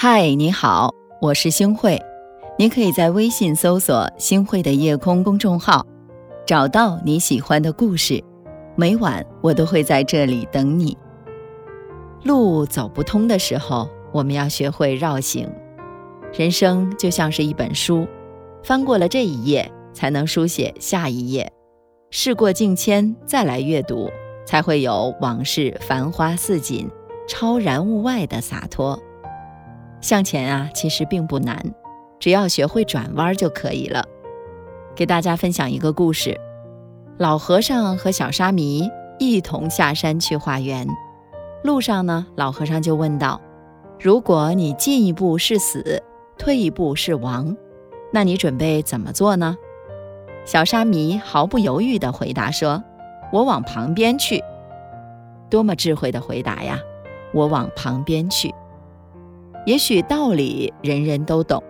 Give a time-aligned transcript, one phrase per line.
[0.00, 2.00] 嗨，你好，我是星慧。
[2.56, 5.84] 你可以在微信搜索“星慧的夜空”公众号，
[6.46, 8.22] 找到你喜欢的故事。
[8.76, 10.96] 每晚我都会在这里等你。
[12.22, 15.50] 路走不通的时候，我们要学会绕行。
[16.32, 18.06] 人生就像是一本书，
[18.62, 21.50] 翻过了这一页，才能书写下一页。
[22.12, 24.08] 事过境迁，再来阅读，
[24.46, 26.88] 才会有往事繁花似锦、
[27.26, 28.96] 超然物外的洒脱。
[30.00, 31.60] 向前啊，其实并不难，
[32.18, 34.04] 只要学会转弯就可以了。
[34.94, 36.38] 给大家分享一个故事：
[37.18, 40.86] 老和尚和小沙弥一同下山去化缘。
[41.62, 43.40] 路上呢，老和尚就问道
[44.00, 46.02] ：“如果你进一步是死，
[46.38, 47.56] 退一步是亡，
[48.12, 49.56] 那你准备怎么做呢？”
[50.46, 52.82] 小沙弥毫不犹豫地回答说
[53.32, 54.42] ：“我往旁边去。”
[55.50, 56.78] 多么智慧的回答呀！
[57.34, 58.54] 我往旁边去。
[59.68, 61.62] 也许道理人人都懂，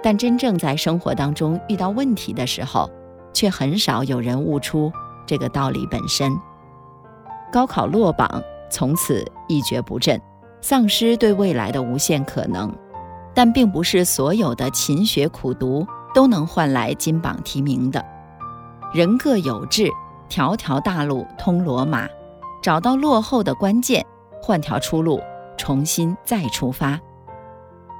[0.00, 2.88] 但真正在生活当中遇到问题的时候，
[3.32, 4.92] 却很少有人悟出
[5.26, 6.32] 这个道理本身。
[7.50, 8.40] 高考落榜，
[8.70, 10.22] 从此一蹶不振，
[10.60, 12.72] 丧失对未来的无限可能。
[13.34, 15.84] 但并不是所有的勤学苦读
[16.14, 18.04] 都能换来金榜题名的。
[18.94, 19.90] 人各有志，
[20.28, 22.08] 条条大路通罗马，
[22.62, 24.06] 找到落后的关键，
[24.40, 25.20] 换条出路，
[25.56, 26.96] 重新再出发。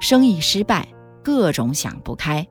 [0.00, 0.86] 生意失败，
[1.22, 2.46] 各种想不开，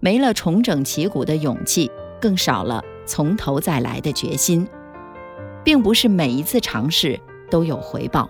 [0.00, 4.66] 没了重整旗鼓的勇气，更少了从头再来的决心。
[5.64, 8.28] 并不是每一次尝试都有回报，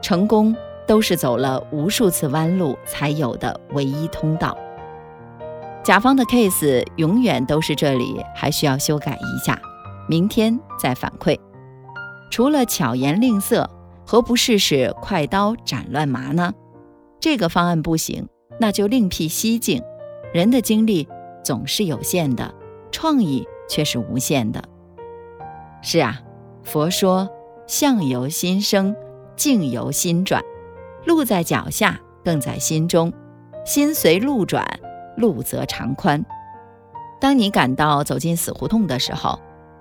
[0.00, 4.56] 成功都是走了无数次弯路才有的唯一通道。
[5.82, 9.60] 甲方的 case 永远都是这里，还需要修改一下，
[10.08, 11.38] 明天再反馈。
[12.30, 13.68] 除了巧言令色，
[14.06, 16.52] 何不试试快刀斩乱麻呢？
[17.26, 18.28] 这个方案不行，
[18.60, 19.82] 那就另辟蹊径。
[20.32, 21.08] 人的精力
[21.42, 22.54] 总是有限的，
[22.92, 24.62] 创意却是无限的。
[25.82, 26.22] 是啊，
[26.62, 27.28] 佛说
[27.66, 28.94] 相由心生，
[29.34, 30.40] 境由心转，
[31.04, 33.12] 路在脚下，更在心中。
[33.64, 34.64] 心随路转，
[35.16, 36.24] 路则长宽。
[37.20, 39.36] 当你感到走进死胡同的时候，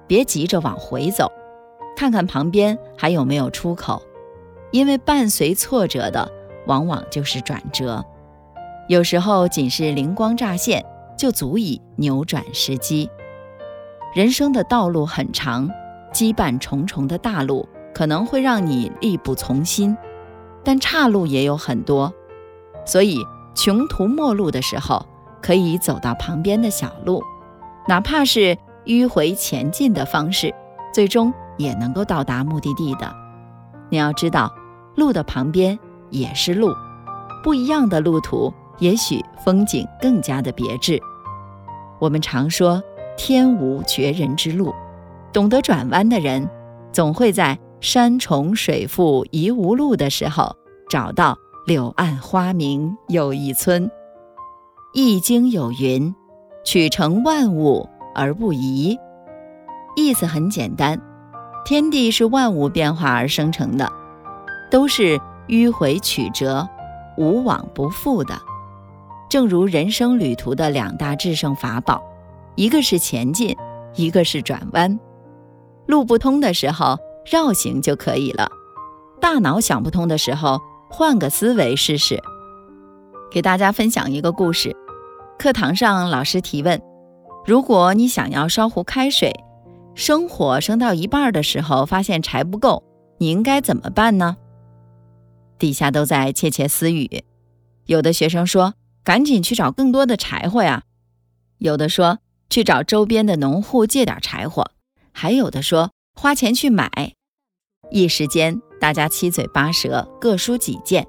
[0.08, 1.32] 别急着往回走，
[1.96, 4.02] 看看旁边还有没有出口，
[4.72, 6.32] 因为伴随挫折的。
[6.68, 8.04] 往往就是转折，
[8.88, 10.86] 有时候仅是灵光乍现，
[11.18, 13.10] 就足以扭转时机。
[14.14, 15.70] 人生的道路很长，
[16.14, 19.98] 羁绊重重的大路可能会让你力不从心，
[20.64, 22.14] 但岔路也有很多。
[22.86, 25.06] 所以穷途末路的时候，
[25.42, 27.24] 可以走到旁边的小路，
[27.88, 30.54] 哪怕是迂回前进的方式，
[30.94, 33.14] 最终也能够到达目的地的。
[33.90, 34.54] 你要知道，
[34.96, 35.78] 路的旁边。
[36.10, 36.74] 也是路，
[37.44, 41.00] 不一样的路途，也许风景更加的别致。
[42.00, 42.82] 我们常说
[43.18, 44.74] 天无绝人之路，
[45.32, 46.50] 懂得转弯的人，
[46.92, 50.56] 总会在山重水复疑无路的时候，
[50.90, 53.90] 找到柳暗花明又一村。
[54.94, 56.14] 易经有云
[56.64, 58.98] ：“取成万物而不移。”
[59.96, 61.02] 意思很简单，
[61.66, 63.92] 天地是万物变化而生成的，
[64.70, 65.20] 都是。
[65.48, 66.68] 迂回曲折，
[67.18, 68.36] 无往不复的，
[69.30, 72.02] 正如人生旅途的两大制胜法宝，
[72.56, 73.56] 一个是前进，
[73.96, 75.00] 一个是转弯。
[75.86, 76.98] 路不通的时候，
[77.30, 78.48] 绕行就可以了；
[79.22, 82.20] 大脑想不通的时候，换个思维试试。
[83.32, 84.76] 给大家分享一个故事：
[85.38, 86.82] 课堂上老师提问，
[87.46, 89.32] 如果你想要烧壶开水，
[89.94, 92.84] 生火生到一半的时候，发现柴不够，
[93.20, 94.38] 你应该怎么办呢？
[95.58, 97.24] 底下都在窃窃私语，
[97.86, 98.74] 有的学生说
[99.04, 100.84] ：“赶紧去找更多的柴火呀！”
[101.60, 104.72] 有的说：“去找周边的农户借点柴火。”
[105.12, 107.14] 还有的说：“花钱去买。”
[107.92, 111.08] 一时间，大家七嘴八舌，各抒己见。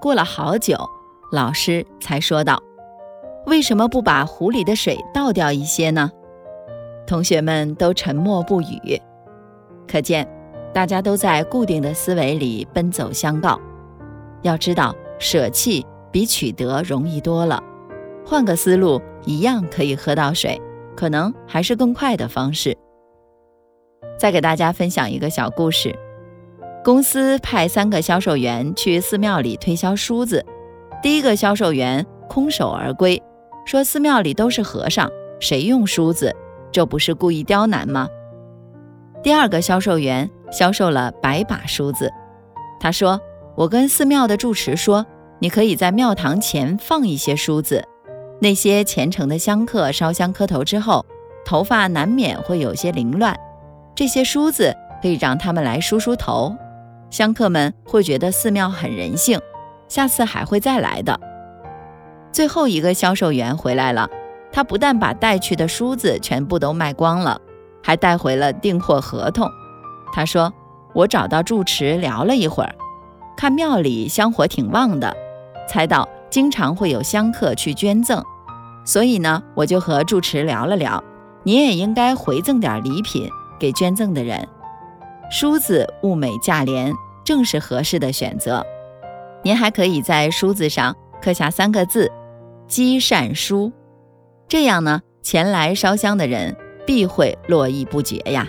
[0.00, 0.76] 过了好久，
[1.30, 2.60] 老师才说道
[3.46, 6.10] ：“为什么不把壶里的水倒掉一些呢？”
[7.06, 9.00] 同学们都沉默不语，
[9.86, 10.28] 可见
[10.74, 13.60] 大家都在固定的思维里奔走相告。
[14.46, 17.62] 要知道，舍弃比取得容易多了。
[18.24, 20.60] 换个思路，一样可以喝到水，
[20.96, 22.76] 可能还是更快的方式。
[24.18, 25.94] 再给大家分享一个小故事：
[26.82, 30.44] 公司派三个销售员去寺庙里推销梳子。
[31.02, 33.20] 第一个销售员空手而归，
[33.64, 35.10] 说：“寺庙里都是和尚，
[35.40, 36.34] 谁用梳子？
[36.72, 38.08] 这不是故意刁难吗？”
[39.22, 42.10] 第二个销售员销售了百把梳子，
[42.78, 43.20] 他说。
[43.56, 45.06] 我跟寺庙的住持说，
[45.38, 47.82] 你可以在庙堂前放一些梳子，
[48.38, 51.04] 那些虔诚的香客烧香磕头之后，
[51.42, 53.34] 头发难免会有些凌乱，
[53.94, 56.54] 这些梳子可以让他们来梳梳头，
[57.08, 59.40] 香客们会觉得寺庙很人性，
[59.88, 61.18] 下次还会再来的。
[62.30, 64.06] 最后一个销售员回来了，
[64.52, 67.40] 他不但把带去的梳子全部都卖光了，
[67.82, 69.50] 还带回了订货合同。
[70.12, 70.52] 他说
[70.92, 72.74] ：“我找到住持聊了一会儿，
[73.36, 75.14] 看庙里香火挺旺的，
[75.68, 78.22] 猜到经常会有香客去捐赠，
[78.84, 81.02] 所以呢，我就和住持聊了聊，
[81.42, 83.28] 您也应该回赠点礼品
[83.58, 84.46] 给捐赠的人。
[85.30, 86.94] 梳子物美价廉，
[87.24, 88.64] 正是合适的选择。
[89.42, 92.10] 您还可以在梳子上刻下三个字。”
[92.68, 93.70] 积善书，
[94.48, 98.48] 这样呢，前来烧香的人必会络绎不绝呀。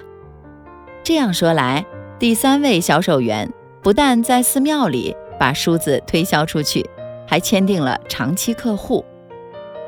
[1.04, 1.86] 这样说来，
[2.18, 3.48] 第三位销售员
[3.88, 6.86] 不但在寺庙里把梳子推销出去，
[7.26, 9.06] 还签订了长期客户。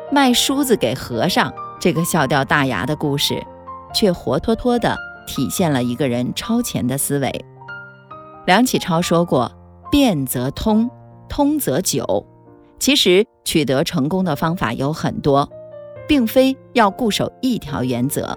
[0.10, 3.46] 卖梳子给和尚，这个笑掉大牙的故事，
[3.94, 4.96] 却活脱脱地
[5.28, 7.46] 体现了一个人超前的思维。
[8.46, 9.52] 梁启超说过
[9.92, 10.90] ：“变则通，
[11.28, 12.26] 通则久。”
[12.80, 15.50] 其实取得成功的方法有很多，
[16.08, 18.34] 并非要固守一条原则。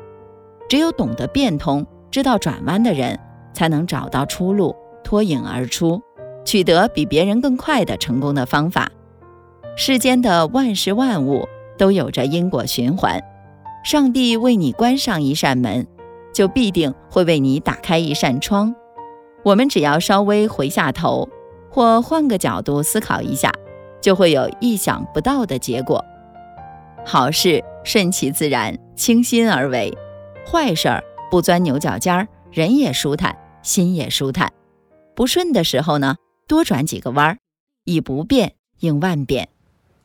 [0.69, 3.17] 只有懂得变通、知道转弯的人，
[3.55, 6.02] 才能找到出路，脱颖而出，
[6.44, 8.90] 取得比别人更快的成功的方法。
[9.76, 13.22] 世间的万事万物都有着因果循环，
[13.84, 15.87] 上帝为你关上一扇门，
[16.32, 18.75] 就必定会为你打开一扇窗。
[19.43, 21.28] 我们只要稍微回下头，
[21.70, 23.52] 或换个角度思考一下。
[24.02, 26.04] 就会有意想不到的结果。
[27.06, 29.96] 好事顺其自然，倾心而为；
[30.44, 34.52] 坏事儿不钻牛角尖儿，人也舒坦，心也舒坦。
[35.14, 36.17] 不顺的时候呢，
[36.49, 37.38] 多转几个弯儿，
[37.85, 39.49] 以不变应万变。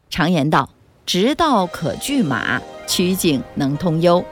[0.09, 0.69] 常言道
[1.05, 4.23] ：“直道可拒马，曲径能通幽。”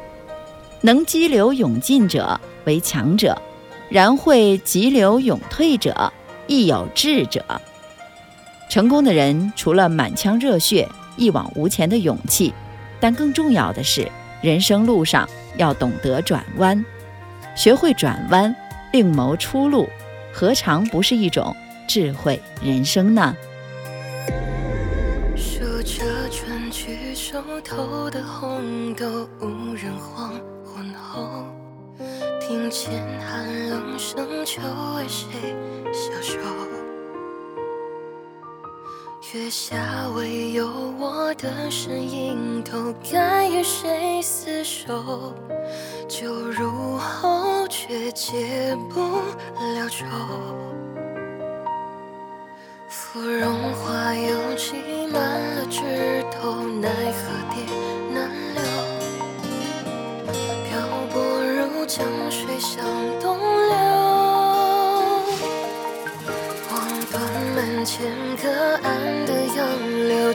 [0.81, 3.42] 能激流勇进者为强者，
[3.89, 6.12] 然会急流勇退者
[6.48, 7.44] 亦有智者。
[8.69, 10.88] 成功的人除了满腔热血、
[11.18, 12.54] 一往无前的勇气，
[13.00, 14.07] 但更重要的是，
[14.42, 15.27] 人生路上
[15.57, 16.86] 要懂得转弯，
[17.56, 18.56] 学会转弯，
[18.92, 19.88] 另谋出路，
[20.37, 21.55] 何尝不是一种
[21.87, 23.33] 智慧人生呢？
[25.33, 30.31] 数着春去手头的红豆，无人黄
[30.65, 31.45] 昏后，
[32.41, 34.61] 听见寒冷声，秋
[34.97, 35.55] 为谁
[35.93, 36.84] 消瘦？
[39.35, 40.65] 月下唯有
[40.97, 45.33] 我的身影，都该与谁厮守？
[46.07, 50.05] 酒入喉，却解不了愁。
[52.87, 56.61] 芙蓉花又栖满了枝头，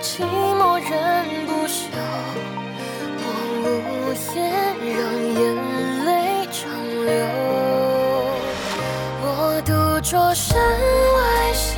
[0.02, 1.84] 寂寞人不休。
[3.22, 3.24] 我
[3.60, 4.38] 无言，
[4.96, 4.98] 让
[5.36, 5.38] 眼
[6.06, 6.08] 泪
[6.50, 6.58] 长
[7.04, 7.08] 流。
[9.22, 9.70] 我独
[10.00, 11.68] 坐山外小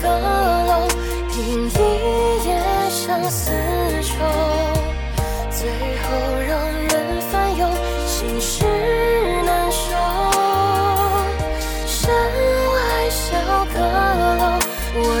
[0.00, 0.86] 阁楼，
[1.28, 1.76] 听一
[2.46, 2.48] 夜
[2.88, 3.50] 相思
[4.00, 4.14] 愁，
[5.50, 5.68] 最
[5.98, 6.04] 后
[6.46, 6.50] 让
[6.88, 7.66] 人烦忧，
[8.06, 8.64] 心事
[9.44, 9.82] 难收。
[11.84, 13.34] 山外小
[13.74, 14.62] 阁楼。
[14.94, 15.20] 我